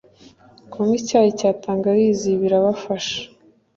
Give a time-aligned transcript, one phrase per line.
[0.71, 3.19] kunywa icyayi cya tangawizi birabafasha.